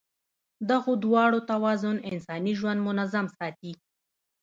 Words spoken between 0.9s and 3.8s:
دواړو توازن انساني ژوند منظم ساتي.